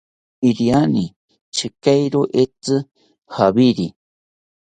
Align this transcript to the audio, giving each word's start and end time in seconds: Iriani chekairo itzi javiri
Iriani 0.47 1.03
chekairo 1.55 2.21
itzi 2.43 2.77
javiri 3.35 3.87